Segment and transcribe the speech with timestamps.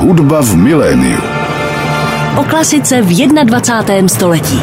[0.00, 1.20] Hudba v miléniu.
[2.40, 4.08] O klasice v 21.
[4.08, 4.60] století.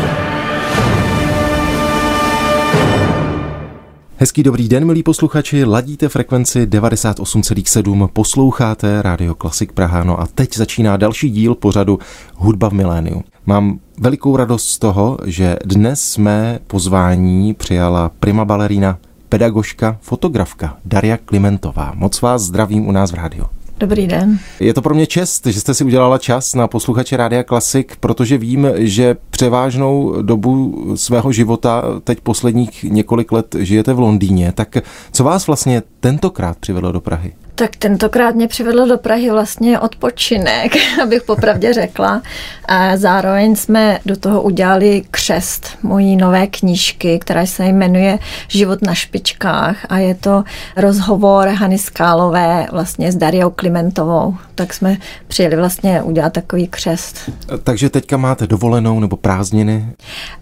[4.17, 10.57] Hezký dobrý den, milí posluchači, ladíte frekvenci 98,7, posloucháte Radio Klasik Praha, no a teď
[10.57, 11.99] začíná další díl pořadu
[12.35, 13.23] Hudba v miléniu.
[13.45, 18.97] Mám velikou radost z toho, že dnes jsme pozvání přijala prima balerina,
[19.29, 21.91] pedagožka, fotografka Daria Klimentová.
[21.95, 23.56] Moc vás zdravím u nás v rádiu.
[23.79, 24.39] Dobrý den.
[24.59, 28.37] Je to pro mě čest, že jste si udělala čas na posluchače Rádia Klasik, protože
[28.37, 34.51] vím, že převážnou dobu svého života, teď posledních několik let, žijete v Londýně.
[34.51, 34.77] Tak
[35.11, 37.33] co vás vlastně tentokrát přivedlo do Prahy?
[37.59, 40.71] Tak tentokrát mě přivedlo do Prahy vlastně odpočinek,
[41.03, 42.21] abych popravdě řekla.
[42.65, 48.93] A zároveň jsme do toho udělali křest mojí nové knížky, která se jmenuje Život na
[48.93, 50.43] špičkách a je to
[50.75, 54.35] rozhovor Hany Skálové vlastně s Dariou Klimentovou.
[54.55, 54.97] Tak jsme
[55.27, 57.29] přijeli vlastně udělat takový křest.
[57.63, 59.85] Takže teďka máte dovolenou nebo prázdniny?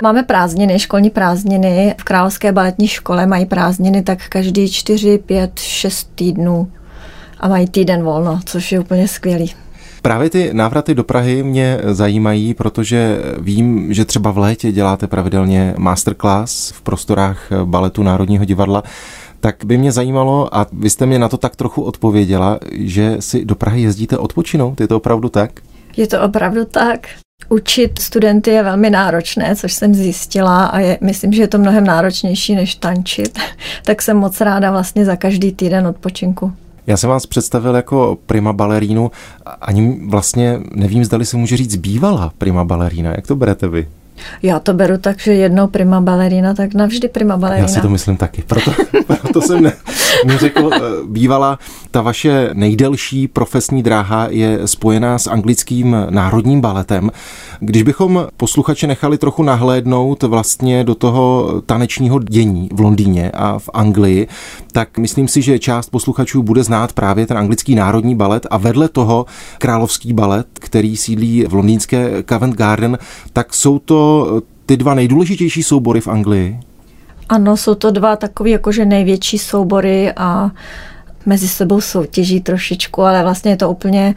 [0.04, 1.96] Máme prázdniny, školní prázdniny.
[1.98, 6.72] V Královské baletní škole mají prázdniny tak každý 4, 5, 6 týdnů
[7.46, 9.54] a mají týden volno, což je úplně skvělý.
[10.02, 15.74] Právě ty návraty do Prahy mě zajímají, protože vím, že třeba v létě děláte pravidelně
[15.78, 18.84] masterclass v prostorách baletu Národního divadla.
[19.40, 23.46] Tak by mě zajímalo, a vy jste mě na to tak trochu odpověděla, že si
[23.46, 24.82] do Prahy jezdíte odpočinout.
[24.82, 25.52] Je to opravdu tak?
[25.98, 27.08] Je to opravdu tak.
[27.50, 31.84] Učit studenty je velmi náročné, což jsem zjistila a je, myslím, že je to mnohem
[31.84, 33.40] náročnější než tančit.
[33.84, 36.54] tak jsem moc ráda vlastně za každý týden odpočinku.
[36.88, 39.12] Já jsem vás představil jako prima balerínu,
[39.62, 43.12] ani vlastně nevím, zdali se může říct bývalá prima balerína.
[43.12, 43.88] Jak to berete vy?
[44.44, 47.68] Já to beru tak, že jednou prima balerina, tak navždy prima balerina.
[47.68, 48.72] Já si to myslím taky, proto,
[49.08, 49.74] proto jsem ne,
[50.26, 51.60] neřekl eh, bývala.
[51.92, 57.12] Ta vaše nejdelší profesní dráha je spojená s anglickým národním baletem.
[57.60, 63.70] Když bychom posluchače nechali trochu nahlédnout vlastně do toho tanečního dění v Londýně a v
[63.74, 64.28] Anglii,
[64.72, 68.90] tak myslím si, že část posluchačů bude znát právě ten anglický národní balet a vedle
[68.90, 69.26] toho
[69.58, 72.98] královský balet, který sídlí v londýnské Covent Garden,
[73.34, 74.28] tak jsou to
[74.66, 76.60] ty dva nejdůležitější soubory v Anglii?
[77.30, 80.52] Ano, jsou to dva takové jakože největší soubory a
[81.26, 84.16] mezi sebou soutěží trošičku, ale vlastně je to úplně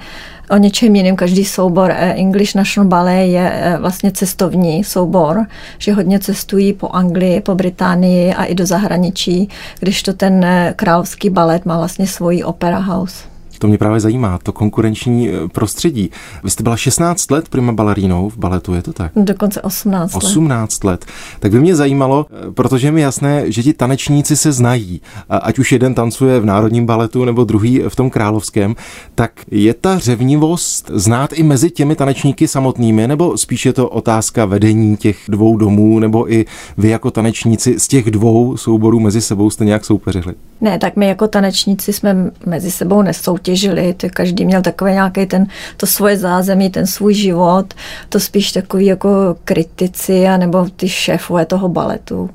[0.50, 1.16] o něčem jiném.
[1.16, 5.46] Každý soubor eh, English National Ballet je eh, vlastně cestovní soubor,
[5.78, 9.48] že hodně cestují po Anglii, po Británii a i do zahraničí,
[9.80, 13.37] když to ten eh, královský balet má vlastně svoji opera house.
[13.58, 16.10] To mě právě zajímá, to konkurenční eh, prostředí.
[16.44, 19.12] Vy jste byla 16 let prima balerínou v baletu, je to tak?
[19.16, 20.24] Dokonce 18 let.
[20.24, 21.04] 18 let.
[21.40, 25.58] Tak by mě zajímalo, eh, protože je mi jasné, že ti tanečníci se znají, ať
[25.58, 28.74] už jeden tancuje v Národním baletu nebo druhý v tom královském,
[29.14, 34.44] tak je ta řevnivost znát i mezi těmi tanečníky samotnými, nebo spíš je to otázka
[34.44, 36.44] vedení těch dvou domů, nebo i
[36.78, 40.34] vy jako tanečníci z těch dvou souborů mezi sebou jste nějak soupeřili?
[40.60, 43.47] Ne, tak my jako tanečníci jsme mezi sebou nesoutěžili,
[43.96, 47.74] to každý měl takový nějaký ten, to svoje zázemí, ten svůj život,
[48.08, 52.30] to spíš takový jako kritici a nebo ty šéfové toho baletu.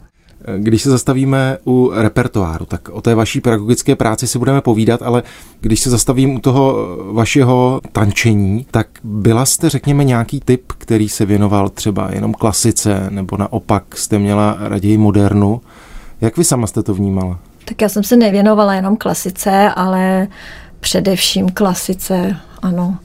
[0.58, 5.24] Když se zastavíme u repertoáru, tak o té vaší pedagogické práci si budeme povídat, ale
[5.62, 11.26] když se zastavím u toho vašeho tančení, tak byla jste, řekněme, nějaký typ, který se
[11.26, 15.62] věnoval třeba jenom klasice, nebo naopak jste měla raději modernu.
[16.22, 17.40] Jak vy sama jste to vnímala?
[17.66, 20.28] Tak já jsem se nevěnovala jenom klasice, ale
[20.84, 22.98] především klasice, ano.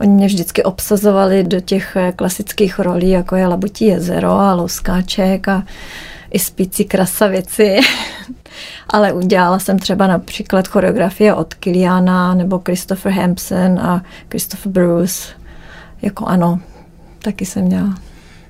[0.00, 5.48] Oni mě vždycky obsazovali do těch eh, klasických rolí, jako je Labutí jezero a Louskáček
[5.48, 5.64] a
[6.30, 7.80] i spící krasavici.
[8.88, 15.28] Ale udělala jsem třeba například choreografie od Kiliana nebo Christopher Hampson a Christopher Bruce.
[16.02, 16.60] Jako ano,
[17.22, 17.94] taky jsem měla.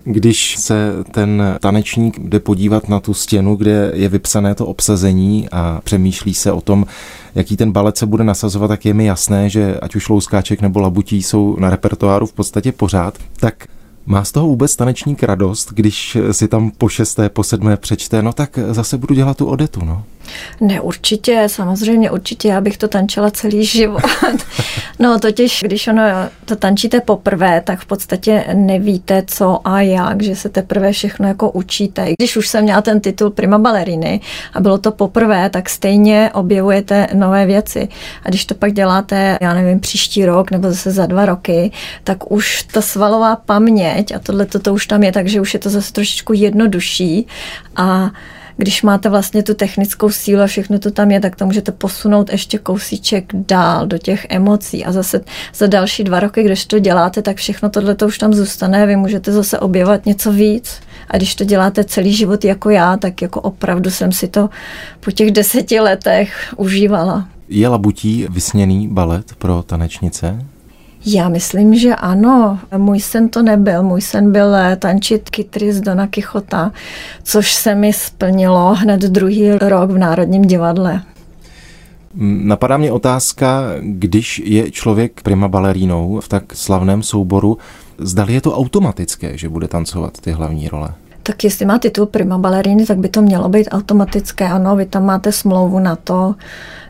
[0.04, 5.80] Když se ten tanečník jde podívat na tu stěnu, kde je vypsané to obsazení a
[5.84, 6.86] přemýšlí se o tom,
[7.34, 10.80] jaký ten balet se bude nasazovat, tak je mi jasné, že ať už Louskáček nebo
[10.80, 13.18] Labutí jsou na repertoáru v podstatě pořád.
[13.36, 13.66] Tak
[14.06, 18.32] má z toho vůbec tanečník radost, když si tam po šesté, po sedmé přečte, no
[18.32, 20.04] tak zase budu dělat tu odetu, no.
[20.60, 24.02] Ne, určitě, samozřejmě určitě, já bych to tančila celý život.
[24.98, 26.02] No totiž, když ono
[26.44, 31.50] to tančíte poprvé, tak v podstatě nevíte co a jak, že se teprve všechno jako
[31.50, 32.06] učíte.
[32.18, 34.20] Když už jsem měla ten titul prima baleriny
[34.54, 37.88] a bylo to poprvé, tak stejně objevujete nové věci.
[38.24, 41.70] A když to pak děláte, já nevím, příští rok nebo zase za dva roky,
[42.04, 45.70] tak už ta svalová paměť a tohle to už tam je, takže už je to
[45.70, 47.26] zase trošičku jednodušší
[47.76, 48.10] a
[48.56, 52.32] když máte vlastně tu technickou sílu a všechno to tam je, tak to můžete posunout
[52.32, 55.20] ještě kousíček dál do těch emocí a zase
[55.54, 58.96] za další dva roky, když to děláte, tak všechno tohle to už tam zůstane, vy
[58.96, 60.80] můžete zase objevovat něco víc.
[61.08, 64.50] A když to děláte celý život jako já, tak jako opravdu jsem si to
[65.00, 67.28] po těch deseti letech užívala.
[67.48, 70.46] Je labutí vysněný balet pro tanečnice?
[71.06, 72.58] Já myslím, že ano.
[72.76, 73.82] Můj sen to nebyl.
[73.82, 76.72] Můj sen byl eh, tančit kytry z Dona Kichota,
[77.22, 81.02] což se mi splnilo hned druhý rok v Národním divadle.
[82.14, 87.58] Napadá mě otázka, když je člověk prima balerínou v tak slavném souboru,
[87.98, 90.88] zdali je to automatické, že bude tancovat ty hlavní role?
[91.22, 94.48] Tak jestli má titul prima baleríny, tak by to mělo být automatické.
[94.48, 96.34] Ano, vy tam máte smlouvu na to,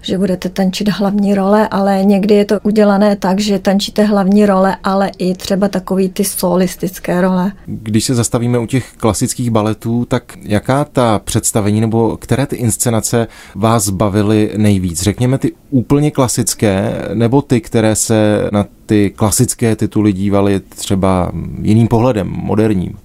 [0.02, 4.76] že budete tančit hlavní role, ale někdy je to udělané tak, že tančíte hlavní role,
[4.84, 7.52] ale i třeba takový ty solistické role.
[7.66, 13.26] Když se zastavíme u těch klasických baletů, tak jaká ta představení nebo které ty inscenace
[13.54, 15.02] vás bavily nejvíc?
[15.02, 21.32] Řekněme ty úplně klasické, nebo ty, které se na ty klasické tituly dívaly třeba
[21.62, 22.96] jiným pohledem, moderním?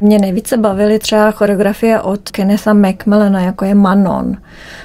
[0.00, 4.36] Mě nejvíce bavily třeba choreografie od Kennetha Macmillana, jako je Manon.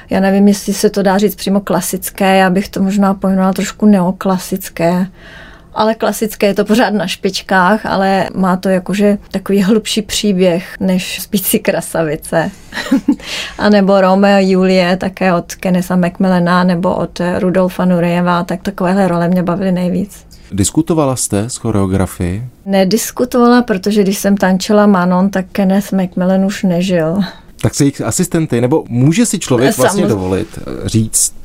[0.09, 3.85] Já nevím, jestli se to dá říct přímo klasické, já bych to možná pojmenovala trošku
[3.85, 5.07] neoklasické
[5.77, 11.21] ale klasické je to pořád na špičkách, ale má to jakože takový hlubší příběh než
[11.21, 12.51] Spící krasavice.
[13.57, 19.27] a nebo Romeo Julie, také od Kenesa Macmillana nebo od Rudolfa Nurejeva, tak takovéhle role
[19.27, 20.26] mě bavily nejvíc.
[20.51, 22.43] Diskutovala jste s choreografii?
[22.65, 27.19] Nediskutovala, protože když jsem tančila Manon, tak Kenneth Macmillan už nežil.
[27.61, 29.87] Tak se jich asistenty, nebo může si člověk Samozřejmě.
[29.87, 31.35] vlastně dovolit eh, říct,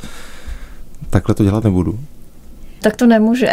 [1.11, 1.99] takhle to dělat nebudu?
[2.81, 3.51] Tak to nemůže.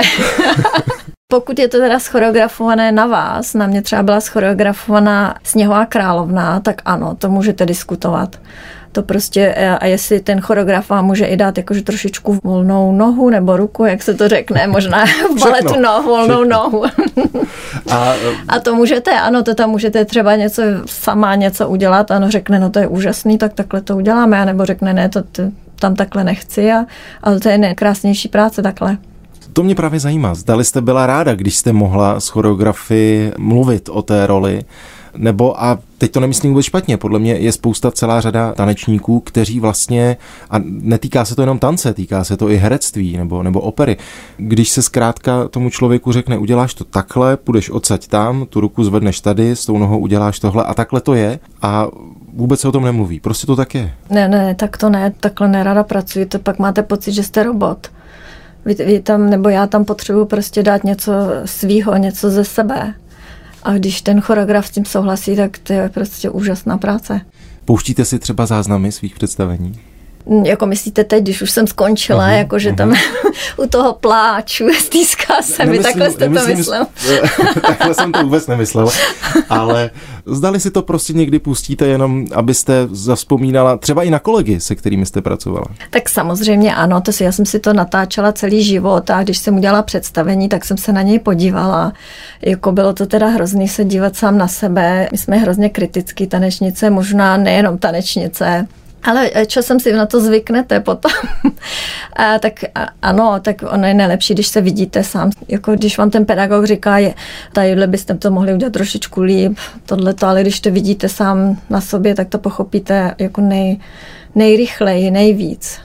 [1.31, 6.81] Pokud je to teda schoreografované na vás, na mě třeba byla schoreografovaná Sněhová královna, tak
[6.85, 8.39] ano, to můžete diskutovat
[8.91, 13.29] to prostě, e, a jestli ten choreograf vám může i dát jakože trošičku volnou nohu
[13.29, 15.05] nebo ruku, jak se to řekne, možná
[15.35, 16.57] v baletu no, volnou Všechno.
[16.57, 16.85] nohu.
[17.89, 18.13] a,
[18.47, 22.69] a to můžete, ano, to tam můžete třeba něco sama něco udělat, ano, řekne, no
[22.69, 25.43] to je úžasný, tak takhle to uděláme, nebo řekne, ne, to, to
[25.79, 26.85] tam takhle nechci, a,
[27.23, 28.97] ale to je nejkrásnější práce takhle.
[29.53, 30.35] To mě právě zajímá.
[30.35, 34.63] Zdali jste byla ráda, když jste mohla s choreografii mluvit o té roli,
[35.17, 39.59] nebo a teď to nemyslím vůbec špatně, podle mě je spousta celá řada tanečníků, kteří
[39.59, 40.17] vlastně,
[40.49, 43.97] a netýká se to jenom tance, týká se to i herectví nebo, nebo opery.
[44.37, 49.19] Když se zkrátka tomu člověku řekne, uděláš to takhle, půjdeš odsaď tam, tu ruku zvedneš
[49.21, 51.87] tady, s tou nohou uděláš tohle a takhle to je a
[52.33, 53.19] vůbec se o tom nemluví.
[53.19, 53.93] Prostě to tak je.
[54.09, 57.87] Ne, ne, tak to ne, takhle nerada pracujete, pak máte pocit, že jste robot.
[58.65, 61.11] Vy, vy tam, nebo já tam potřebuji prostě dát něco
[61.45, 62.93] svýho, něco ze sebe.
[63.63, 67.21] A když ten choreograf s tím souhlasí, tak to je prostě úžasná práce.
[67.65, 69.79] Pouštíte si třeba záznamy svých představení?
[70.43, 72.75] Jako myslíte teď, když už jsem skončila, uh-huh, jako že uh-huh.
[72.75, 72.93] tam
[73.57, 76.85] u toho pláču, stýská se mi, takhle jste nemyslím, to myslel.
[77.61, 78.89] takhle jsem to vůbec nemyslel,
[79.49, 79.89] ale
[80.25, 85.05] zdali si to prostě někdy pustíte jenom, abyste zavzpomínala třeba i na kolegy, se kterými
[85.05, 85.65] jste pracovala.
[85.89, 89.57] Tak samozřejmě ano, to si, já jsem si to natáčela celý život a když jsem
[89.57, 91.93] udělala představení, tak jsem se na něj podívala.
[92.41, 95.07] Jako bylo to teda hrozný se dívat sám na sebe.
[95.11, 98.67] My jsme hrozně kritický tanečnice, možná nejenom tanečnice,
[99.03, 101.11] ale eh, časem si na to zvyknete potom.
[102.13, 105.31] a, tak a, ano, tak ono je nejlepší, když se vidíte sám.
[105.47, 107.13] Jako když vám ten pedagog říká, je,
[107.53, 112.15] tadyhle byste to mohli udělat trošičku líp, tohleto, ale když to vidíte sám na sobě,
[112.15, 113.79] tak to pochopíte jako nej,
[114.35, 115.79] nejrychleji, nejvíc.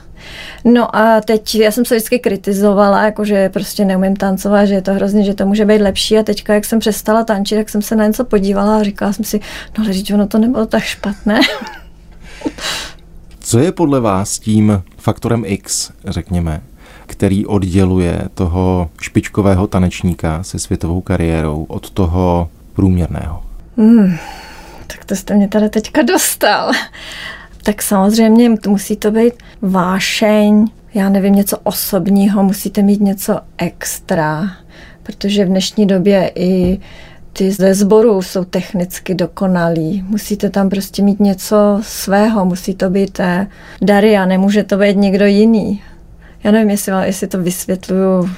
[0.63, 4.81] No a teď já jsem se vždycky kritizovala, jako že prostě neumím tancovat, že je
[4.81, 7.81] to hrozně, že to může být lepší a teďka, jak jsem přestala tančit, tak jsem
[7.81, 9.39] se na něco podívala a říkala jsem si,
[9.77, 11.39] no ale ono to nebylo tak špatné.
[13.47, 16.61] Co je podle vás tím faktorem X, řekněme,
[17.05, 23.43] který odděluje toho špičkového tanečníka se světovou kariérou od toho průměrného?
[23.77, 24.17] Hmm,
[24.87, 26.71] tak to jste mě tady teďka dostal.
[27.63, 34.51] Tak samozřejmě musí to být vášeň, já nevím, něco osobního, musíte mít něco extra,
[35.03, 36.79] protože v dnešní době i
[37.37, 40.03] ty ze sboru jsou technicky dokonalí.
[40.07, 43.47] Musíte tam prostě mít něco svého, musí to být eh,
[43.81, 45.81] Daria, nemůže to být někdo jiný.
[46.43, 48.29] Já nevím, jestli, jestli to vysvětluju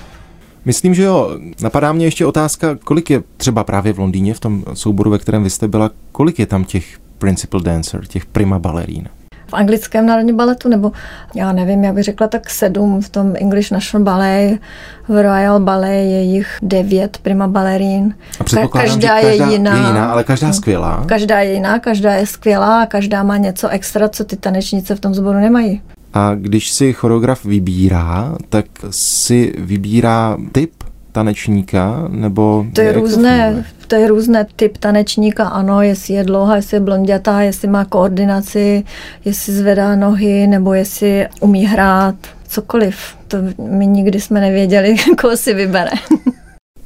[0.67, 1.39] Myslím, že jo.
[1.61, 5.43] Napadá mě ještě otázka, kolik je třeba právě v Londýně, v tom souboru, ve kterém
[5.43, 9.09] vy jste byla, kolik je tam těch principal dancer, těch prima balerín?
[9.47, 10.91] V anglickém národním baletu, nebo
[11.35, 14.59] já nevím, jak bych řekla, tak sedm v tom English National Ballet,
[15.07, 18.15] v Royal Ballet je jich devět prima balerín.
[18.39, 19.75] A každá, každá je jiná.
[19.75, 21.03] Je jiná, ale každá skvělá.
[21.05, 24.99] Každá je jiná, každá je skvělá a každá má něco extra, co ty tanečnice v
[24.99, 25.81] tom sboru nemají.
[26.13, 30.71] A když si choreograf vybírá, tak si vybírá typ
[31.17, 32.65] tanečníka, nebo...
[32.74, 36.81] To je různé, to, to je různé typ tanečníka, ano, jestli je dlouhá, jestli je
[36.81, 38.83] blondětá, jestli má koordinaci,
[39.25, 42.15] jestli zvedá nohy, nebo jestli umí hrát,
[42.47, 42.97] cokoliv.
[43.27, 43.38] To
[43.69, 45.91] my nikdy jsme nevěděli, koho si vybere.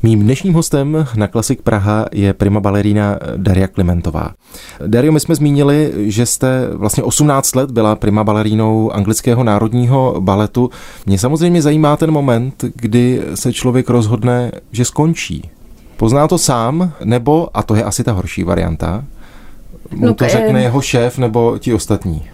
[0.03, 4.33] Mým dnešním hostem na Klasik Praha je prima balerína Daria Klimentová.
[4.87, 10.69] Dario, my jsme zmínili, že jste vlastně 18 let byla prima balerínou anglického národního baletu.
[11.05, 15.49] Mě samozřejmě zajímá ten moment, kdy se člověk rozhodne, že skončí.
[15.97, 19.03] Pozná to sám, nebo, a to je asi ta horší varianta,
[19.91, 22.29] mu no, to řekne jeho šéf nebo ti ostatní.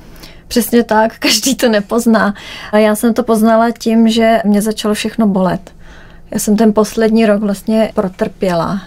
[0.47, 2.33] Přesně tak, každý to nepozná.
[2.71, 5.76] A já jsem to poznala tím, že mě začalo všechno bolet.
[6.31, 8.81] Já jsem ten poslední rok vlastně protrpěla.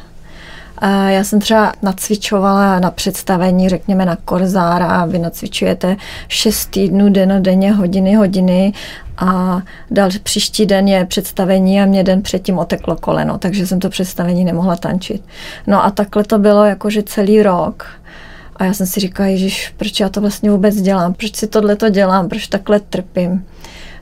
[0.78, 5.96] A já jsem třeba nacvičovala na představení, řekněme na Korzára, vy nacvičujete
[6.28, 8.72] 6 týdnů denně, hodiny, hodiny
[9.18, 13.88] a dal příští den je představení a mě den předtím oteklo koleno, takže jsem to
[13.88, 15.24] představení nemohla tančit.
[15.66, 17.86] No a takhle to bylo jakože celý rok.
[18.56, 21.14] A já jsem si říkala, Ježíš, proč já to vlastně vůbec dělám?
[21.14, 22.28] Proč si tohle to dělám?
[22.28, 23.46] Proč takhle trpím?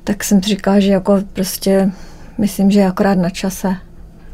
[0.05, 1.91] Tak jsem si říkala, že jako prostě
[2.39, 3.77] myslím, že je akorát na čase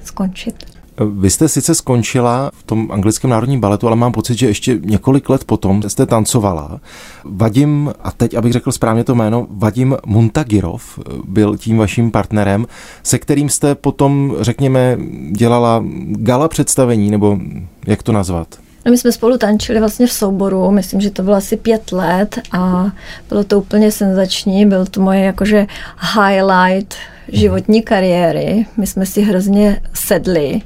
[0.04, 0.74] skončit.
[1.18, 5.28] Vy jste sice skončila v tom anglickém národním baletu, ale mám pocit, že ještě několik
[5.28, 6.80] let potom jste tancovala.
[7.24, 12.66] Vadim, a teď abych řekl správně to jméno, Vadim Muntagirov byl tím vaším partnerem,
[13.02, 14.98] se kterým jste potom, řekněme,
[15.30, 17.38] dělala gala představení, nebo
[17.86, 18.63] jak to nazvat?
[18.84, 22.38] No my jsme spolu tančili vlastně v souboru, myslím, že to bylo asi pět let
[22.52, 22.90] a
[23.28, 25.66] bylo to úplně senzační, byl to moje jakože
[26.14, 26.94] highlight
[27.28, 28.66] životní kariéry.
[28.76, 30.60] My jsme si hrozně sedli.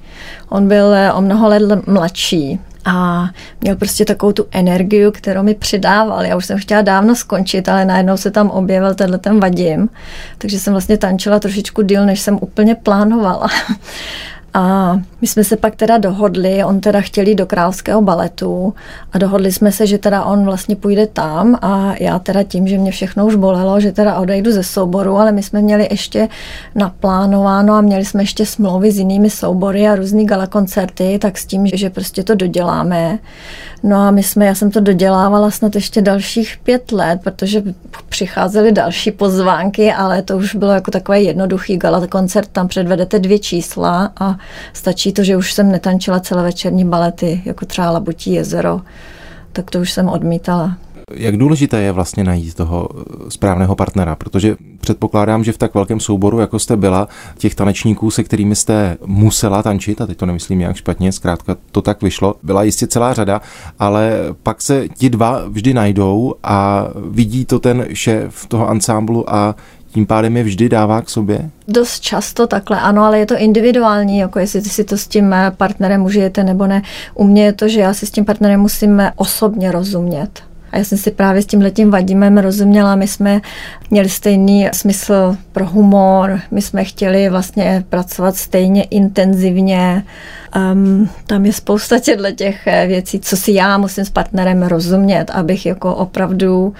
[0.48, 3.28] On byl eh, o mnoho let mladší a
[3.60, 6.24] měl prostě takovou tu energii, kterou mi přidával.
[6.24, 9.88] Já už jsem chtěla dávno skončit, ale najednou se tam objevil tenhle ten Vadim,
[10.38, 13.48] takže jsem vlastně tančila trošičku díl, než jsem úplně plánovala.
[14.58, 18.74] A my jsme se pak teda dohodli, on teda chtěl jít do královského baletu
[19.12, 22.78] a dohodli jsme se, že teda on vlastně půjde tam a já teda tím, že
[22.78, 26.28] mě všechno už bolelo, že teda odejdu ze souboru, ale my jsme měli ještě
[26.74, 31.46] naplánováno a měli jsme ještě smlouvy s jinými soubory a různý gala koncerty, tak s
[31.46, 33.18] tím, že prostě to doděláme.
[33.82, 37.62] No a my jsme, já jsem to dodělávala snad ještě dalších pět let, protože
[38.08, 43.38] přicházely další pozvánky, ale to už bylo jako takové jednoduchý gala koncert, tam předvedete dvě
[43.38, 44.38] čísla a
[44.72, 48.80] stačí to, že už jsem netančila celé večerní balety, jako třeba Labutí jezero,
[49.52, 50.76] tak to už jsem odmítala.
[51.14, 52.88] Jak důležité je vlastně najít toho
[53.28, 58.24] správného partnera, protože předpokládám, že v tak velkém souboru, jako jste byla, těch tanečníků, se
[58.24, 62.62] kterými jste musela tančit, a teď to nemyslím nějak špatně, zkrátka to tak vyšlo, byla
[62.62, 63.40] jistě celá řada,
[63.78, 64.12] ale
[64.42, 69.54] pak se ti dva vždy najdou a vidí to ten šéf toho ansámblu a
[69.92, 71.50] tím pádem je vždy dává k sobě?
[71.68, 76.04] Dost často takhle, ano, ale je to individuální, jako jestli si to s tím partnerem
[76.04, 76.82] užijete nebo ne.
[77.14, 80.30] U mě je to, že já si s tím partnerem musím osobně rozumět.
[80.72, 83.40] A já jsem si právě s tím letím Vadimem rozuměla, my jsme
[83.90, 90.04] měli stejný smysl pro humor, my jsme chtěli vlastně pracovat stejně intenzivně.
[90.72, 91.98] Um, tam je spousta
[92.36, 96.74] těch eh, věcí, co si já musím s partnerem rozumět, abych jako opravdu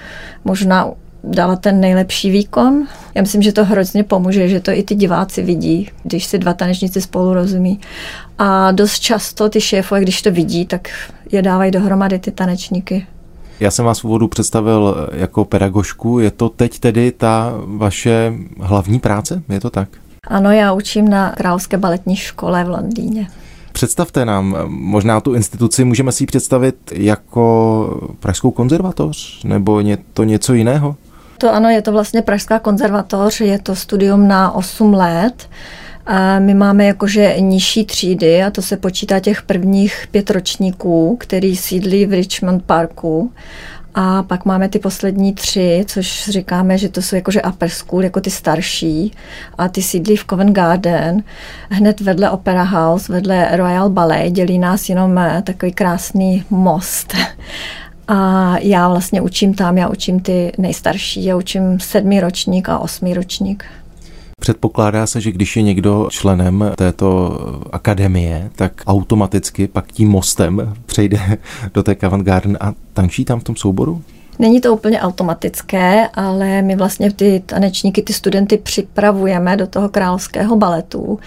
[0.45, 0.91] možná
[1.23, 2.87] dala ten nejlepší výkon.
[3.15, 6.53] Já myslím, že to hrozně pomůže, že to i ty diváci vidí, když si dva
[6.53, 7.79] tanečníci spolu rozumí.
[8.37, 10.89] A dost často ty šéfové, když to vidí, tak
[11.31, 13.05] je dávají dohromady ty tanečníky.
[13.59, 16.19] Já jsem vás v úvodu představil jako pedagožku.
[16.19, 19.43] Je to teď tedy ta vaše hlavní práce?
[19.49, 19.89] Je to tak?
[20.27, 23.27] Ano, já učím na Královské baletní škole v Londýně.
[23.71, 30.23] Představte nám, možná tu instituci můžeme si ji představit jako Pražskou konzervatoř, nebo ně, to
[30.23, 30.95] něco jiného?
[31.39, 35.49] To ano, je to vlastně Pražská konzervatoř, je to studium na 8 let.
[36.05, 41.55] A my máme jakože nižší třídy a to se počítá těch prvních pět ročníků, který
[41.55, 43.31] sídlí v Richmond Parku.
[43.95, 48.21] A pak máme ty poslední tři, což říkáme, že to jsou jakože upper school, jako
[48.21, 49.11] ty starší.
[49.57, 51.23] A ty sídlí v Covent Garden,
[51.69, 54.31] hned vedle Opera House, vedle Royal Ballet.
[54.31, 57.13] Dělí nás jenom eh, takový krásný most.
[58.11, 63.13] A já vlastně učím tam, já učím ty nejstarší, já učím sedmý ročník a osmý
[63.13, 63.65] ročník.
[64.39, 67.39] Předpokládá se, že když je někdo členem této
[67.71, 71.37] akademie, tak automaticky pak tím mostem přejde
[71.73, 74.01] do té Covent Garden a tančí tam v tom souboru?
[74.39, 80.55] Není to úplně automatické, ale my vlastně ty tanečníky, ty studenty připravujeme do toho královského
[80.55, 81.19] baletu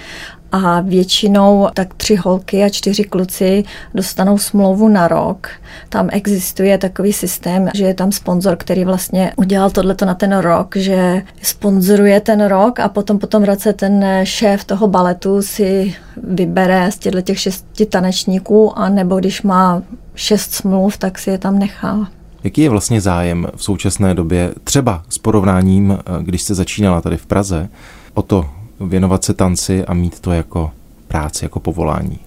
[0.52, 5.49] a většinou tak tři holky a čtyři kluci dostanou smlouvu na rok.
[5.88, 10.76] Tam existuje takový systém, že je tam sponzor, který vlastně udělal tohleto na ten rok,
[10.76, 15.94] že sponzoruje ten rok a potom po tom roce ten šéf toho baletu si
[16.28, 19.82] vybere z těchto těch šesti tanečníků a nebo když má
[20.14, 22.09] šest smluv, tak si je tam nechá.
[22.44, 27.26] Jaký je vlastně zájem v současné době, třeba s porovnáním, když jste začínala tady v
[27.26, 27.68] Praze,
[28.14, 28.47] o to
[28.86, 30.70] věnovat se tanci a mít to jako
[31.08, 32.18] práci, jako povolání?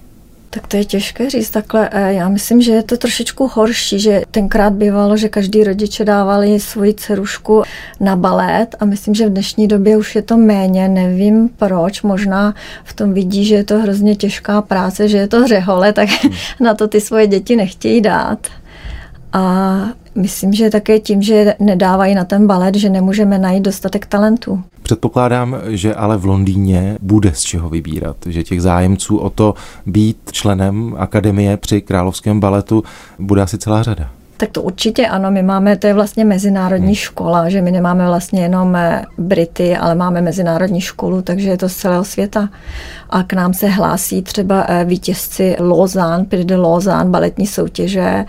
[0.55, 1.89] Tak to je těžké říct takhle.
[1.91, 6.59] Eh, já myslím, že je to trošičku horší, že tenkrát bývalo, že každý rodiče dávali
[6.59, 7.63] svoji dcerušku
[7.99, 10.87] na balet a myslím, že v dnešní době už je to méně.
[10.87, 15.41] Nevím proč, možná v tom vidí, že je to hrozně těžká práce, že je to
[15.41, 16.09] hřehole, tak
[16.59, 18.47] na to ty svoje děti nechtějí dát.
[19.33, 19.75] A
[20.15, 24.63] myslím, že také tím, že nedávají na ten balet, že nemůžeme najít dostatek talentů.
[24.83, 29.53] Předpokládám, že ale v Londýně bude z čeho vybírat, že těch zájemců o to
[29.85, 32.83] být členem akademie při Královském baletu
[33.19, 34.09] bude asi celá řada.
[34.37, 36.95] Tak to určitě ano, my máme, to je vlastně mezinárodní hmm.
[36.95, 41.69] škola, že my nemáme vlastně jenom eh, Brity, ale máme mezinárodní školu, takže je to
[41.69, 42.49] z celého světa.
[43.09, 48.25] A k nám se hlásí třeba eh, vítězci Lausanne, Prix de Lausanne, baletní soutěže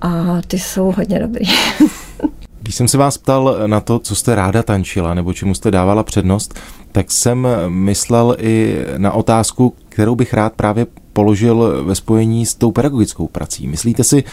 [0.00, 1.44] a ty jsou hodně dobrý.
[2.62, 6.02] Když jsem se vás ptal na to, co jste ráda tančila nebo čemu jste dávala
[6.02, 6.54] přednost,
[6.92, 12.72] tak jsem myslel i na otázku, kterou bych rád právě položil ve spojení s tou
[12.72, 13.66] pedagogickou prací.
[13.66, 14.24] Myslíte si,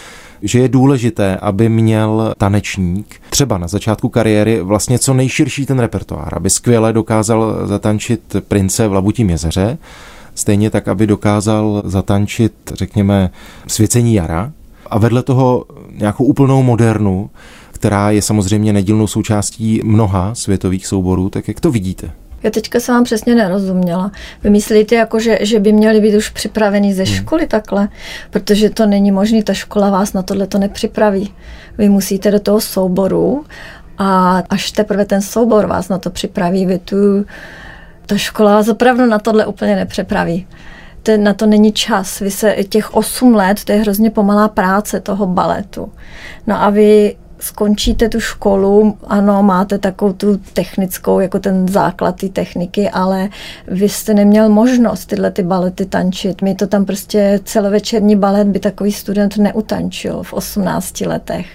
[0.41, 6.33] že je důležité, aby měl tanečník třeba na začátku kariéry vlastně co nejširší ten repertoár,
[6.35, 9.77] aby skvěle dokázal zatančit prince v Labutím jezeře,
[10.35, 13.29] stejně tak, aby dokázal zatančit, řekněme,
[13.67, 14.51] svěcení jara
[14.89, 17.29] a vedle toho nějakou úplnou modernu,
[17.71, 22.11] která je samozřejmě nedílnou součástí mnoha světových souborů, tak jak to vidíte?
[22.43, 24.11] Já teďka jsem vám přesně nerozuměla.
[24.43, 27.15] Vy myslíte, jako, že, že by měli být už připraveni ze hmm.
[27.15, 27.49] školy hmm.
[27.49, 27.87] takhle?
[28.29, 31.33] Protože to není možné, ta škola vás na tohle to nepřipraví.
[31.77, 33.45] Vy musíte do toho souboru
[33.97, 36.65] a až teprve ten soubor vás na to připraví.
[36.65, 37.25] Vy tu,
[38.05, 40.47] ta škola vás opravdu na tohle úplně nepřipraví.
[41.03, 42.19] Ten, na to není čas.
[42.19, 45.91] Vy se těch 8 let, to je hrozně pomalá práce toho baletu.
[46.47, 52.29] No a vy skončíte tu školu, ano, máte takovou tu technickou, jako ten základ té
[52.29, 53.29] techniky, ale
[53.67, 56.41] vy jste neměl možnost tyhle ty balety tančit.
[56.41, 61.47] My to tam prostě celovečerní balet by takový student neutančil v 18 letech.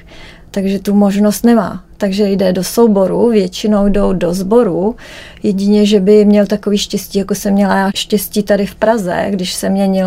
[0.50, 1.84] Takže tu možnost nemá.
[2.02, 4.96] Takže jde do souboru, většinou jdou do sboru.
[5.42, 9.54] Jedině, že by měl takový štěstí, jako jsem měla já štěstí tady v Praze, když
[9.54, 10.06] se měnil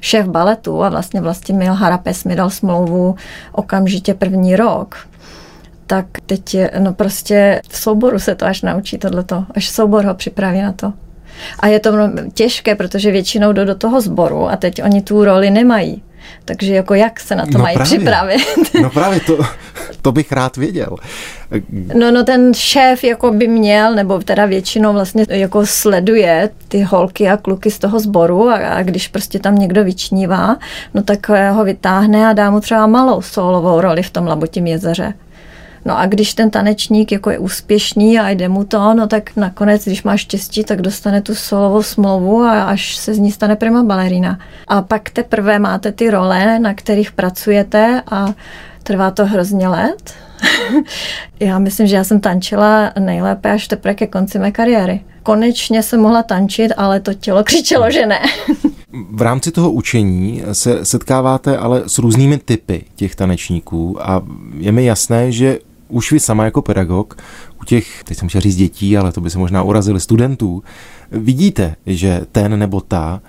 [0.00, 3.14] šéf baletu a vlastně vlastně měl Harapes mi dal smlouvu
[3.52, 4.96] okamžitě první rok
[5.86, 10.14] tak teď je, no prostě v souboru se to až naučí tohleto, až soubor ho
[10.14, 10.92] připraví na to.
[11.58, 11.92] A je to
[12.34, 16.02] těžké, protože většinou jdou do toho sboru a teď oni tu roli nemají.
[16.44, 18.40] Takže jako jak se na to no mají právě, připravit?
[18.82, 19.38] No právě to,
[20.02, 20.96] to bych rád věděl.
[21.94, 27.28] No, no ten šéf jako by měl, nebo teda většinou vlastně jako sleduje ty holky
[27.28, 30.56] a kluky z toho sboru a, a když prostě tam někdo vyčnívá,
[30.94, 35.14] no tak ho vytáhne a dá mu třeba malou solovou roli v tom Labutím jezeře.
[35.84, 39.84] No a když ten tanečník jako je úspěšný a jde mu to, no tak nakonec,
[39.84, 43.82] když má štěstí, tak dostane tu solovou smlouvu a až se z ní stane prima
[43.82, 44.38] balerina.
[44.68, 48.34] A pak teprve máte ty role, na kterých pracujete a
[48.82, 50.14] trvá to hrozně let.
[51.40, 55.00] já myslím, že já jsem tančila nejlépe až teprve ke konci mé kariéry.
[55.22, 58.20] Konečně jsem mohla tančit, ale to tělo křičelo, že ne.
[59.10, 64.22] v rámci toho učení se setkáváte ale s různými typy těch tanečníků a
[64.58, 65.58] je mi jasné, že
[65.92, 67.16] už vy sama jako pedagog
[67.60, 70.62] u těch, teď jsem chtěl říct dětí, ale to by se možná urazili studentů,
[71.10, 73.22] vidíte, že ten nebo ta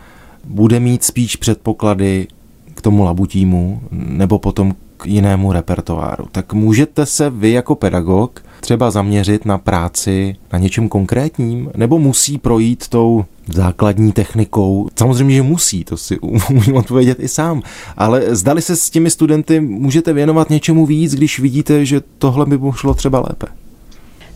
[0.43, 2.27] bude mít spíš předpoklady
[2.73, 6.25] k tomu labutímu nebo potom jinému repertoáru.
[6.31, 12.37] Tak můžete se vy jako pedagog třeba zaměřit na práci na něčem konkrétním, nebo musí
[12.37, 14.87] projít tou základní technikou?
[14.95, 17.61] Samozřejmě, že musí, to si umím odpovědět i sám,
[17.97, 22.59] ale zdali se s těmi studenty můžete věnovat něčemu víc, když vidíte, že tohle by
[22.75, 23.47] šlo třeba lépe?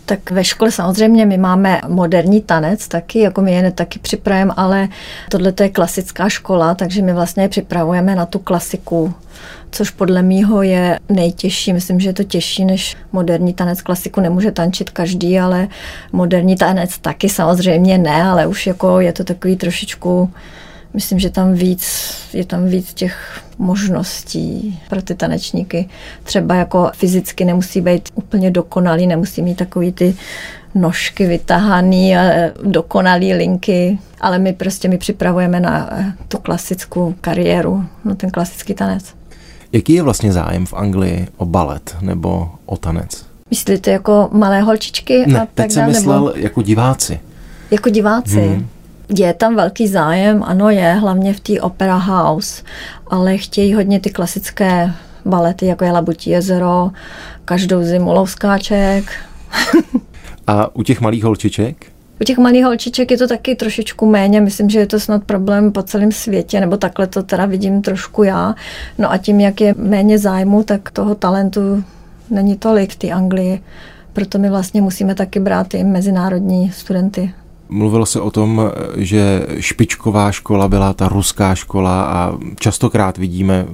[0.08, 4.90] Tak ve škole samozřejmě my máme moderní tanec taky, jako my je taky připravujeme, ale
[5.30, 9.14] tohle je klasická škola, takže my vlastně připravujeme na tu klasiku,
[9.72, 11.74] což podle mýho je nejtěžší.
[11.74, 13.82] Myslím, že je to těžší než moderní tanec.
[13.82, 15.68] Klasiku nemůže tančit každý, ale
[16.12, 20.30] moderní tanec taky samozřejmě ne, ale už jako je to takový trošičku
[20.94, 25.90] myslím, že tam víc, je tam víc těch možností pro ty tanečníky.
[26.24, 30.16] Třeba jako fyzicky nemusí být úplně dokonalý, nemusí mít takový ty
[30.76, 35.90] nožky vytahaný a dokonalý linky, ale my prostě my připravujeme na
[36.28, 39.17] tu klasickou kariéru, na ten klasický tanec.
[39.72, 43.26] Jaký je vlastně zájem v Anglii o balet nebo o tanec?
[43.50, 45.26] Myslíte jako malé holčičky?
[45.28, 46.34] Ne, a tak teď jsem myslel nebo...
[46.36, 47.20] jako diváci.
[47.72, 48.48] Jako diváci?
[48.48, 48.68] Hmm.
[49.18, 52.64] Je tam velký zájem, ano je, hlavně v té Opera House,
[53.08, 54.94] ale chtějí hodně ty klasické
[55.26, 56.92] balety, jako je Labutí jezero,
[57.46, 59.12] každou zimu Louskáček.
[60.48, 61.86] A u těch malých holčiček?
[62.22, 65.72] U těch malých holčiček je to taky trošičku méně, myslím, že je to snad problém
[65.72, 68.56] po celém světě, nebo takhle to teda vidím trošku já.
[68.98, 71.84] No a tím, jak je méně zájmu, tak toho talentu
[72.30, 73.62] není tolik v té Anglii.
[74.14, 77.32] Proto my vlastně musíme taky brát i mezinárodní studenty.
[77.70, 83.66] Mluvilo se o tom, že špičková škola byla ta ruská škola a častokrát vidíme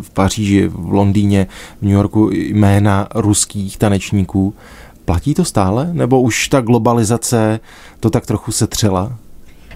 [0.00, 1.46] v Paříži, v Londýně,
[1.80, 4.54] v New Yorku jména ruských tanečníků.
[5.06, 5.88] Platí to stále?
[5.92, 7.60] Nebo už ta globalizace
[8.00, 9.12] to tak trochu setřela?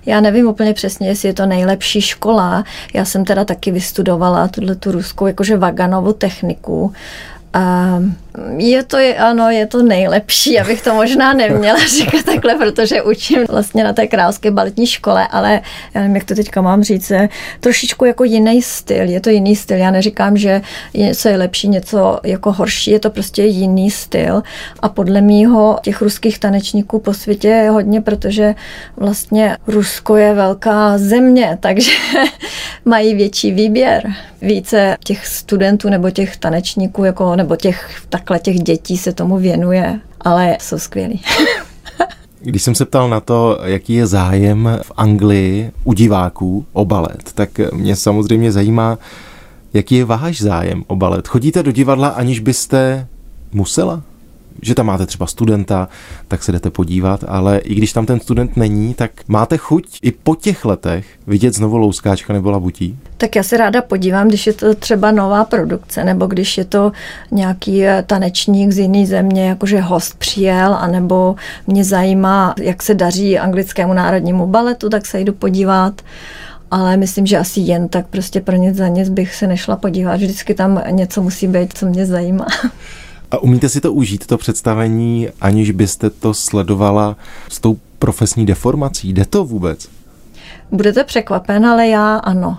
[0.07, 2.65] Já nevím úplně přesně, jestli je to nejlepší škola.
[2.95, 6.93] Já jsem teda taky vystudovala tuhle tu ruskou, jakože Vaganovu techniku
[8.57, 13.85] je to, ano, je to nejlepší, abych to možná neměla říkat takhle, protože učím vlastně
[13.85, 15.61] na té královské baletní škole, ale
[15.95, 17.13] já nevím, jak to teďka mám říct,
[17.61, 20.63] trošičku jako jiný styl, je to jiný styl, já neříkám, že
[20.95, 24.43] něco je lepší, něco jako horší, je to prostě jiný styl.
[24.81, 28.55] A podle mýho těch ruských tanečníků po světě je hodně, protože
[28.97, 31.93] vlastně Rusko je velká země, takže
[32.85, 34.13] mají větší výběr,
[34.43, 40.01] více těch studentů nebo těch tanečníků, jako, nebo těch takhle těch dětí se tomu věnuje,
[40.21, 41.23] ale jsou skvělí.
[42.41, 47.33] Když jsem se ptal na to, jaký je zájem v Anglii u diváků o balet,
[47.35, 48.99] tak mě samozřejmě zajímá,
[49.75, 51.29] jaký je váš zájem o balet.
[51.29, 53.07] Chodíte do divadla, aniž byste
[53.53, 54.03] musela?
[54.63, 55.89] Že tam máte třeba studenta,
[56.29, 60.13] tak se jdete podívat, ale i když tam ten student není, tak máte chuť i
[60.13, 62.99] po těch letech vidět znovu Louskáčka nebo Labutí?
[63.17, 66.93] Tak já se ráda podívám, když je to třeba nová produkce, nebo když je to
[67.31, 73.39] nějaký eh, tanečník z jiné země, jakože host přijel, anebo mě zajímá, jak se daří
[73.39, 76.03] anglickému národnímu baletu, tak se jdu podívat
[76.71, 80.17] ale myslím, že asi jen tak prostě pro nic za nic bych se nešla podívat.
[80.17, 82.47] Vždycky tam něco musí být, co mě zajímá.
[83.31, 87.17] A umíte si to užít, to představení, aniž byste to sledovala
[87.49, 89.13] s tou profesní deformací?
[89.13, 89.89] Jde to vůbec?
[90.71, 92.59] Budete překvapen, ale já ano.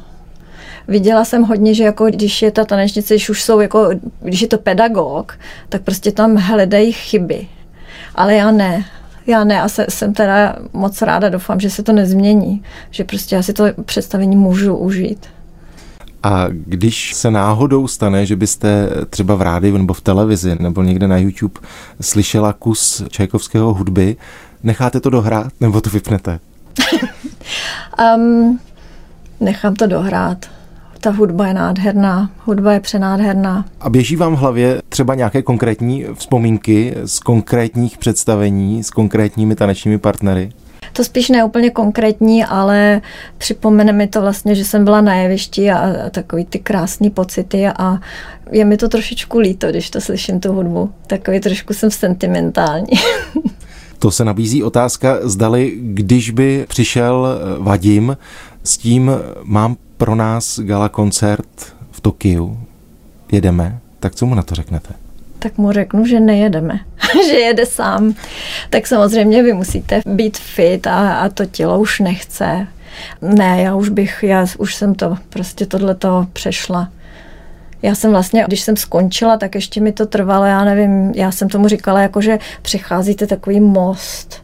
[0.88, 3.90] Viděla jsem hodně, že jako když je ta tanečnice, když už jsou jako,
[4.22, 7.48] když je to pedagog, tak prostě tam hledají chyby.
[8.16, 8.86] Ale já ne.
[9.28, 12.64] Já ne a se, jsem teda moc ráda, doufám, že se to nezmění.
[12.92, 15.28] Že prostě já si to představení můžu užít.
[16.24, 21.08] A když se náhodou stane, že byste třeba v rádiu nebo v televizi nebo někde
[21.08, 21.60] na YouTube
[22.02, 24.16] slyšela kus Čajkovského hudby,
[24.64, 26.40] necháte to dohrát nebo to vypnete?
[28.16, 28.60] um,
[29.40, 30.46] nechám to dohrát.
[31.02, 33.66] Ta hudba je nádherná, hudba je přenádherná.
[33.80, 39.98] A běží vám v hlavě třeba nějaké konkrétní vzpomínky z konkrétních představení s konkrétními tanečními
[39.98, 40.52] partnery?
[40.94, 43.02] To spíš ne úplně konkrétní, ale
[43.38, 47.68] připomene mi to vlastně, že jsem byla na jevišti a, a takový ty krásné pocity
[47.68, 48.00] a
[48.52, 50.92] je mi to trošičku líto, když to slyším tu hudbu.
[51.08, 52.88] Takový trošku jsem sentimentální.
[54.00, 58.18] To se nabízí otázka, zdali, když by přišel eh, Vadim
[58.64, 59.12] s tím,
[59.44, 62.60] mám pro nás gala koncert v Tokiu,
[63.32, 64.94] jedeme, tak co mu na to řeknete?
[65.42, 66.80] tak mu řeknu, že nejedeme,
[67.28, 68.14] že jede sám.
[68.70, 72.68] Tak samozřejmě vy musíte být fit a, a to tělo už nechce.
[73.22, 76.90] Ne, já už bych, já už jsem to, prostě tohleto přešla.
[77.82, 81.50] Já jsem vlastně, když jsem skončila, tak ještě mi to trvalo, já nevím, já jsem
[81.50, 84.41] tomu říkala, jako že přecházíte takový most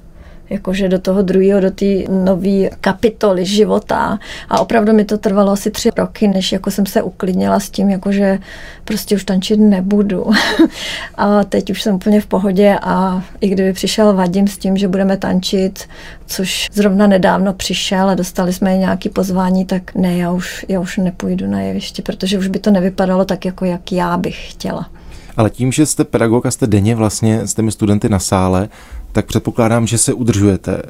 [0.49, 4.19] jakože do toho druhého, do té nové kapitoly života.
[4.49, 7.89] A opravdu mi to trvalo asi tři roky, než jako jsem se uklidnila s tím,
[7.89, 8.39] jakože
[8.83, 10.25] prostě už tančit nebudu.
[11.15, 14.87] a teď už jsem úplně v pohodě a i kdyby přišel Vadim s tím, že
[14.87, 15.87] budeme tančit,
[16.25, 20.97] což zrovna nedávno přišel a dostali jsme nějaký pozvání, tak ne, já už, já už
[20.97, 24.89] nepůjdu na jeviště, protože už by to nevypadalo tak, jako jak já bych chtěla.
[25.37, 28.69] Ale tím, že jste pedagog a jste denně vlastně s těmi studenty na sále,
[29.11, 30.81] tak předpokládám, že se udržujete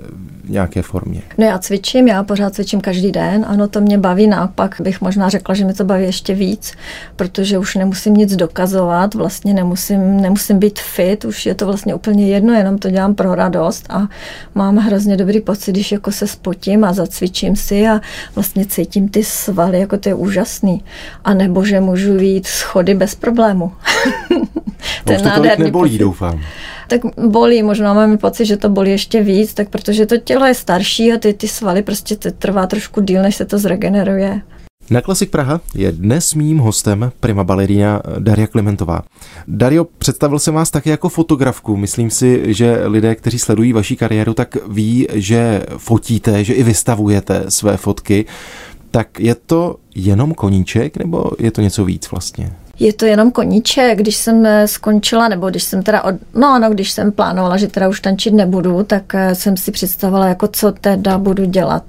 [0.43, 1.21] v nějaké formě.
[1.38, 5.30] No já cvičím, já pořád cvičím každý den, ano, to mě baví, naopak bych možná
[5.30, 6.73] řekla, že mě to baví ještě víc,
[7.15, 12.27] protože už nemusím nic dokazovat, vlastně nemusím, nemusím být fit, už je to vlastně úplně
[12.27, 14.08] jedno, jenom to dělám pro radost a
[14.56, 18.01] mám hrozně dobrý pocit, když jako se spotím a zacvičím si a
[18.36, 20.84] vlastně cítím ty svaly, jako to je úžasný.
[21.23, 23.71] A nebo že můžu jít schody bez problému.
[25.03, 25.99] to je nádherný nebolí, pocit.
[25.99, 26.41] doufám
[26.88, 30.54] tak bolí, možná máme pocit, že to bolí ještě víc, tak protože to tělo je
[30.54, 34.41] starší a ty, ty svaly prostě trvá trošku díl, než se to zregeneruje.
[34.89, 39.04] Na Klasik Praha je dnes mým hostem prima balerína Daria Klementová.
[39.47, 41.78] Dario, představil jsem vás také jako fotografku.
[41.78, 47.45] Myslím si, že lidé, kteří sledují vaši kariéru, tak ví, že fotíte, že i vystavujete
[47.50, 48.26] své fotky.
[48.91, 52.54] Tak je to jenom koníček, nebo je to něco víc vlastně?
[52.80, 54.00] Je to jenom koníček.
[54.00, 57.68] Když jsem eh, skončila, nebo když jsem teda, od, no ano, když jsem plánovala, že
[57.68, 61.84] teda už tančit nebudu, tak eh, jsem si představila, jako co teda budu dělat.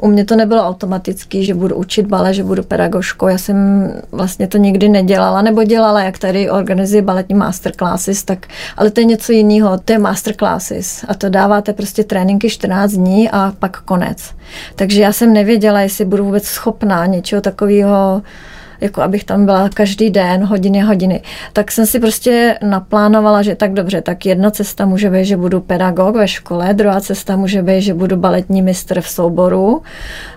[0.00, 3.28] U mě to nebylo automaticky, že budu učit bale, že budu pedagožkou.
[3.28, 3.56] Já jsem
[4.12, 9.04] vlastně to nikdy nedělala, nebo dělala, jak tady organizuji baletní masterclasses, tak, ale to je
[9.04, 14.18] něco jiného, to je masterclasses a to dáváte prostě tréninky 14 dní a pak konec.
[14.76, 18.22] Takže já jsem nevěděla, jestli budu vůbec schopná něčeho takového
[18.80, 21.22] jako abych tam byla každý den, hodiny, hodiny.
[21.52, 25.60] Tak jsem si prostě naplánovala, že tak dobře, tak jedna cesta může být, že budu
[25.60, 29.82] pedagog ve škole, druhá cesta může být, že budu baletní mistr v souboru,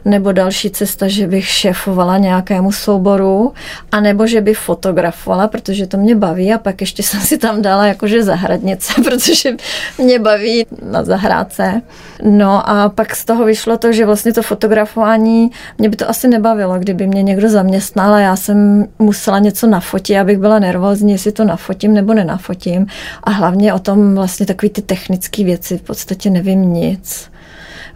[0.06, 3.54] nebo další cesta, že bych šéfovala nějakému souboru,
[3.92, 7.62] a nebo že bych fotografovala, protože to mě baví a pak ještě jsem si tam
[7.62, 9.56] dala jakože zahradnice, protože
[9.98, 11.82] mě baví na zahrádce.
[12.24, 16.28] No a pak z toho vyšlo to, že vlastně to fotografování, mě by to asi
[16.28, 21.32] nebavilo, kdyby mě někdo zaměstnal a já jsem musela něco nafotit, abych byla nervózní, jestli
[21.32, 22.88] to nafotím nebo nenafotím.
[23.24, 27.34] A hlavně o tom vlastně takové ty technické věci v podstatě nevím nic.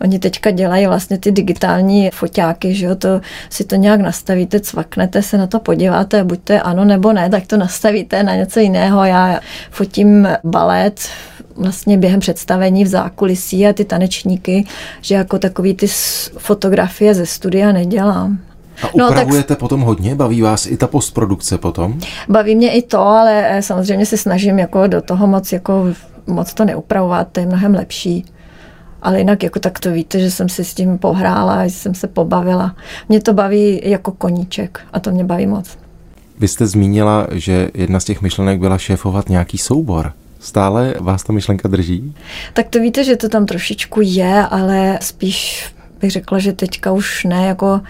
[0.01, 5.21] Oni teďka dělají vlastně ty digitální foťáky, že jo, to si to nějak nastavíte, cvaknete
[5.21, 8.59] se na to, podíváte, buď to je ano nebo ne, tak to nastavíte na něco
[8.59, 9.03] jiného.
[9.03, 9.39] Já
[9.71, 11.09] fotím balet
[11.55, 14.65] vlastně během představení v zákulisí a ty tanečníky,
[15.01, 15.87] že jako takový ty
[16.37, 18.39] fotografie ze studia nedělám.
[18.83, 19.57] A upravujete no, tak...
[19.57, 20.15] potom hodně?
[20.15, 21.99] Baví vás i ta postprodukce potom?
[22.29, 25.85] Baví mě i to, ale eh, samozřejmě se snažím jako do toho moc, jako,
[26.27, 28.25] moc to neupravovat, to je mnohem lepší.
[29.01, 32.07] Ale jinak jako tak to víte, že jsem si s tím pohrála, že jsem se
[32.07, 32.75] pobavila.
[33.09, 35.77] Mě to baví jako koníček a to mě baví moc.
[36.39, 40.13] Vy jste zmínila, že jedna z těch myšlenek byla šéfovat nějaký soubor.
[40.39, 42.15] Stále vás ta myšlenka drží?
[42.53, 45.65] Tak to víte, že to tam trošičku je, ale spíš
[46.01, 47.81] bych řekla, že teďka už ne, jako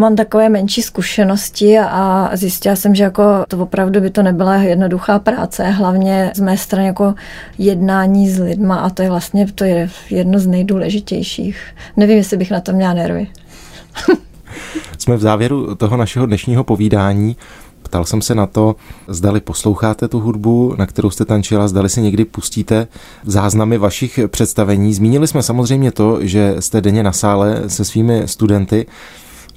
[0.00, 5.18] mám takové menší zkušenosti a zjistila jsem, že jako to opravdu by to nebyla jednoduchá
[5.18, 7.14] práce, hlavně z mé strany jako
[7.58, 11.62] jednání s lidma a to je vlastně to je jedno z nejdůležitějších.
[11.96, 13.26] Nevím, jestli bych na to měla nervy.
[14.98, 17.36] Jsme v závěru toho našeho dnešního povídání.
[17.82, 18.76] Ptal jsem se na to,
[19.08, 22.86] zdali posloucháte tu hudbu, na kterou jste tančila, zdali si někdy pustíte
[23.24, 24.94] záznamy vašich představení.
[24.94, 28.86] Zmínili jsme samozřejmě to, že jste denně na sále se svými studenty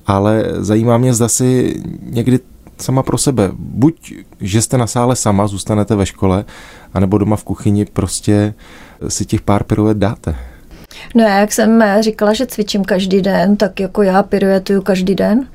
[0.06, 2.40] ale zajímá mě, zda si někdy
[2.78, 6.46] sama pro sebe, buď, že jste na sále sama, zůstanete ve škole,
[6.94, 8.54] anebo doma v kuchyni prostě
[9.08, 10.36] si těch pár piruet dáte.
[11.16, 15.48] No jak jsem říkala, že cvičím každý den, tak jako já piruetuju každý den.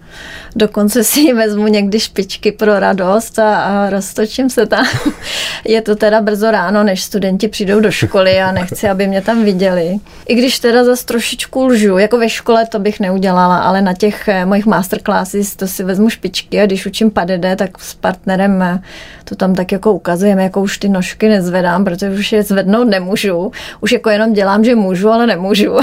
[0.57, 4.87] Dokonce si vezmu někdy špičky pro radost a, a roztočím se tam.
[5.65, 9.45] Je to teda brzo ráno, než studenti přijdou do školy a nechci, aby mě tam
[9.45, 9.99] viděli.
[10.29, 14.29] I když teda zase trošičku lžu, jako ve škole to bych neudělala, ale na těch
[14.29, 18.83] eh, mojich masterclasses to si vezmu špičky a když učím padede, tak s partnerem eh,
[19.25, 23.53] to tam tak jako ukazujeme, jako už ty nožky nezvedám, protože už je zvednout nemůžu.
[23.81, 25.77] Už jako jenom dělám, že můžu, ale nemůžu.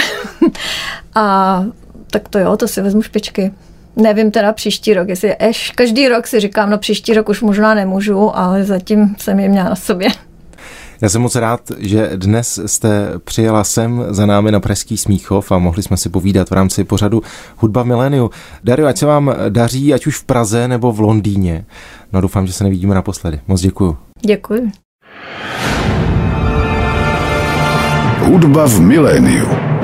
[1.15, 1.65] a
[2.11, 3.51] tak to jo, to si vezmu špičky.
[3.95, 7.73] Nevím teda příští rok, jestli eš, každý rok si říkám, no příští rok už možná
[7.73, 10.09] nemůžu, ale zatím jsem je měla na sobě.
[11.01, 15.57] Já jsem moc rád, že dnes jste přijela sem za námi na Pražský Smíchov a
[15.57, 17.21] mohli jsme si povídat v rámci pořadu
[17.57, 18.29] Hudba v miléniu.
[18.63, 21.65] Dario, ať se vám daří, ať už v Praze nebo v Londýně.
[22.13, 23.39] No doufám, že se nevidíme naposledy.
[23.47, 23.97] Moc děkuju.
[24.21, 24.71] Děkuji.
[28.19, 29.74] Hudba v miléniu.